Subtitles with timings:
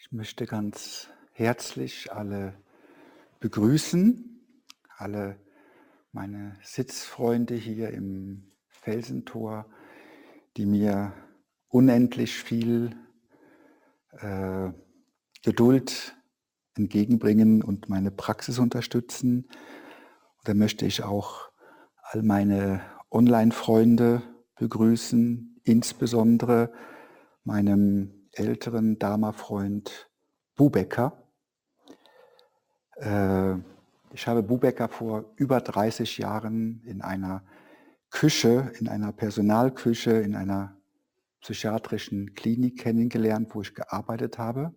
[0.00, 2.54] Ich möchte ganz herzlich alle
[3.40, 4.40] begrüßen,
[4.96, 5.36] alle
[6.12, 9.66] meine Sitzfreunde hier im Felsentor,
[10.56, 11.12] die mir
[11.66, 12.96] unendlich viel
[14.12, 14.70] äh,
[15.42, 16.16] Geduld
[16.76, 19.48] entgegenbringen und meine Praxis unterstützen.
[19.48, 21.50] Und dann möchte ich auch
[22.02, 24.22] all meine Online-Freunde
[24.54, 26.72] begrüßen, insbesondere
[27.42, 30.10] meinem älteren Dharma-Freund
[30.54, 31.22] Bubecker.
[32.96, 33.54] Äh,
[34.12, 37.42] ich habe Bubecker vor über 30 Jahren in einer
[38.10, 40.76] Küche, in einer Personalküche, in einer
[41.40, 44.74] psychiatrischen Klinik kennengelernt, wo ich gearbeitet habe.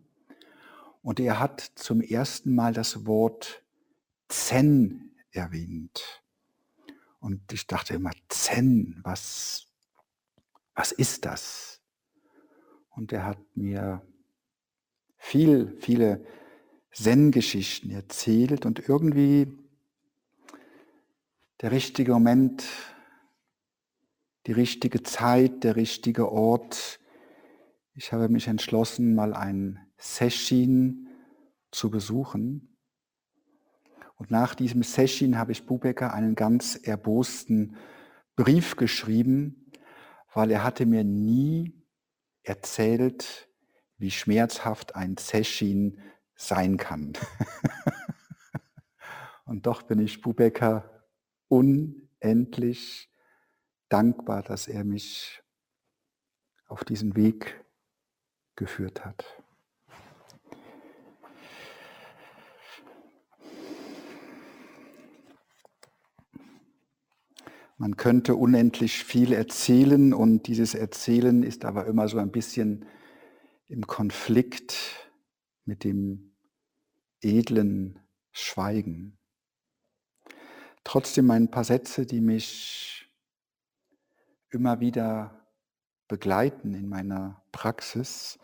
[1.01, 3.63] Und er hat zum ersten Mal das Wort
[4.27, 6.21] Zen erwähnt.
[7.19, 9.67] Und ich dachte immer, Zen, was,
[10.75, 11.70] was ist das?
[12.91, 14.01] Und er hat mir
[15.17, 16.25] viel, viele
[16.91, 19.47] Zen-Geschichten erzählt und irgendwie
[21.61, 22.65] der richtige Moment,
[24.47, 26.99] die richtige Zeit, der richtige Ort.
[27.93, 31.07] Ich habe mich entschlossen, mal ein Session
[31.71, 32.75] zu besuchen.
[34.17, 37.75] Und nach diesem Session habe ich Bubecker einen ganz erbosten
[38.35, 39.71] Brief geschrieben,
[40.33, 41.80] weil er hatte mir nie
[42.43, 43.49] erzählt,
[43.97, 45.99] wie schmerzhaft ein Session
[46.35, 47.13] sein kann.
[49.45, 51.07] Und doch bin ich Bubecker
[51.47, 53.09] unendlich
[53.89, 55.43] dankbar, dass er mich
[56.67, 57.63] auf diesen Weg
[58.55, 59.40] geführt hat.
[67.81, 72.85] Man könnte unendlich viel erzählen und dieses Erzählen ist aber immer so ein bisschen
[73.69, 75.09] im Konflikt
[75.65, 76.35] mit dem
[77.21, 77.97] edlen
[78.31, 79.17] Schweigen.
[80.83, 83.09] Trotzdem ein paar Sätze, die mich
[84.51, 85.47] immer wieder
[86.07, 88.37] begleiten in meiner Praxis.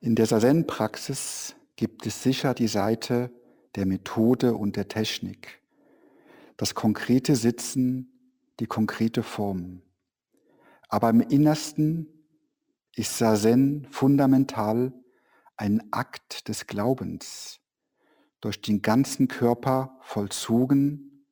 [0.00, 3.32] In der Sazen-Praxis gibt es sicher die Seite
[3.76, 5.60] der Methode und der Technik,
[6.56, 8.12] das konkrete Sitzen,
[8.60, 9.82] die konkrete Form.
[10.88, 12.06] Aber im Innersten
[12.94, 14.92] ist Sazen fundamental
[15.56, 17.60] ein Akt des Glaubens,
[18.40, 21.26] durch den ganzen Körper vollzogen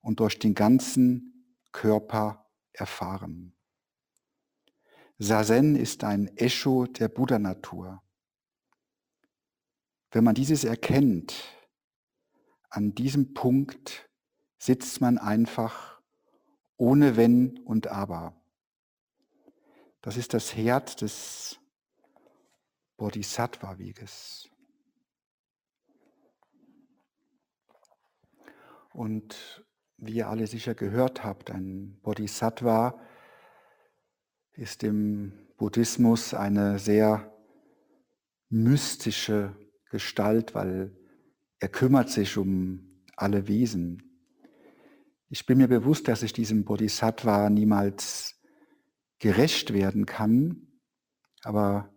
[0.00, 3.56] und durch den ganzen Körper erfahren.
[5.18, 8.02] Sazen ist ein Echo der Buddha-Natur.
[10.10, 11.34] Wenn man dieses erkennt,
[12.70, 14.08] an diesem Punkt
[14.64, 16.00] sitzt man einfach
[16.78, 18.34] ohne Wenn und Aber.
[20.00, 21.60] Das ist das Herz des
[22.96, 24.48] Bodhisattva-Weges.
[28.94, 29.66] Und
[29.98, 32.98] wie ihr alle sicher gehört habt, ein Bodhisattva
[34.52, 37.36] ist im Buddhismus eine sehr
[38.48, 39.54] mystische
[39.90, 40.96] Gestalt, weil
[41.58, 44.13] er kümmert sich um alle Wesen.
[45.28, 48.40] Ich bin mir bewusst, dass ich diesem Bodhisattva niemals
[49.18, 50.68] gerecht werden kann,
[51.42, 51.94] aber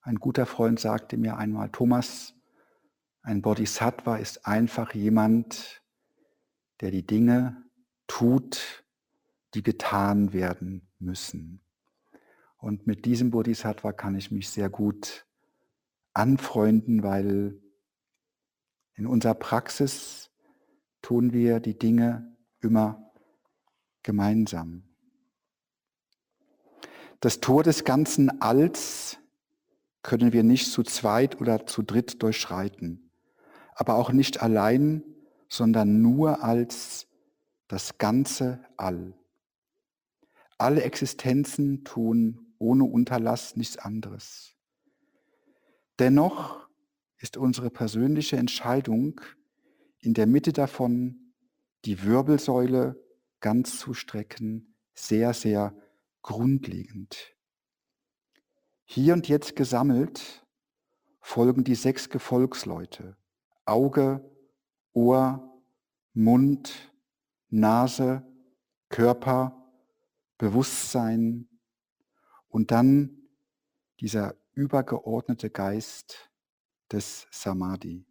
[0.00, 2.34] ein guter Freund sagte mir einmal, Thomas,
[3.22, 5.82] ein Bodhisattva ist einfach jemand,
[6.80, 7.64] der die Dinge
[8.06, 8.84] tut,
[9.54, 11.64] die getan werden müssen.
[12.56, 15.26] Und mit diesem Bodhisattva kann ich mich sehr gut
[16.14, 17.60] anfreunden, weil
[18.94, 20.30] in unserer Praxis
[21.00, 22.31] tun wir die Dinge
[22.62, 23.12] immer
[24.02, 24.84] gemeinsam.
[27.20, 29.18] Das Tor des ganzen Alls
[30.02, 33.10] können wir nicht zu zweit oder zu dritt durchschreiten,
[33.74, 35.04] aber auch nicht allein,
[35.48, 37.06] sondern nur als
[37.68, 39.14] das ganze All.
[40.58, 44.56] Alle Existenzen tun ohne Unterlass nichts anderes.
[45.98, 46.68] Dennoch
[47.18, 49.20] ist unsere persönliche Entscheidung,
[50.00, 51.21] in der Mitte davon
[51.84, 53.02] die Wirbelsäule
[53.40, 55.76] ganz zu strecken, sehr, sehr
[56.22, 57.34] grundlegend.
[58.84, 60.46] Hier und jetzt gesammelt
[61.20, 63.16] folgen die sechs Gefolgsleute.
[63.64, 64.28] Auge,
[64.92, 65.62] Ohr,
[66.12, 66.92] Mund,
[67.48, 68.26] Nase,
[68.88, 69.70] Körper,
[70.36, 71.48] Bewusstsein
[72.48, 73.28] und dann
[74.00, 76.32] dieser übergeordnete Geist,
[76.92, 78.04] des Samadhi.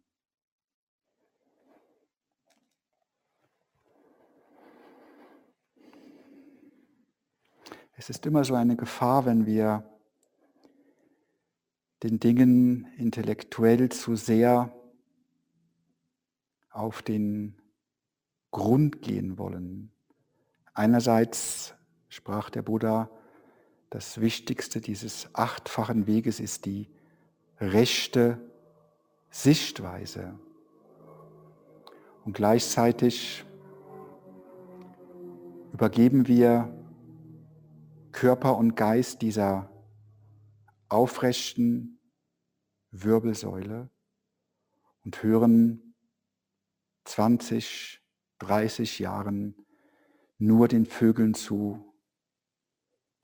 [7.94, 9.84] Es ist immer so eine Gefahr, wenn wir
[12.02, 14.74] den Dingen intellektuell zu sehr
[16.70, 17.60] auf den
[18.50, 19.92] Grund gehen wollen.
[20.74, 21.74] Einerseits
[22.08, 23.10] sprach der Buddha,
[23.90, 26.88] das Wichtigste dieses achtfachen Weges ist die
[27.60, 28.40] rechte
[29.30, 30.38] Sichtweise.
[32.24, 33.44] Und gleichzeitig
[35.72, 36.72] übergeben wir
[38.12, 39.70] Körper und Geist dieser
[40.88, 41.98] aufrechten
[42.90, 43.90] Wirbelsäule
[45.04, 45.94] und hören
[47.04, 48.00] 20,
[48.38, 49.56] 30 Jahren
[50.38, 51.94] nur den Vögeln zu,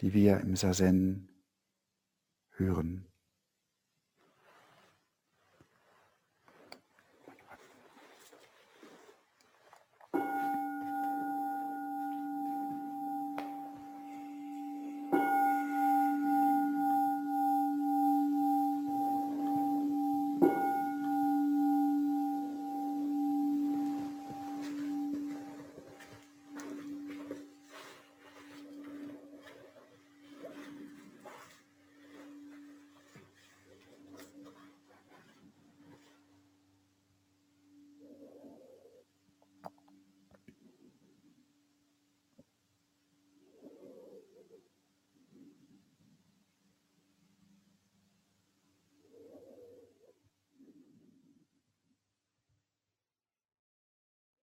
[0.00, 1.28] die wir im Sazen
[2.50, 3.07] hören.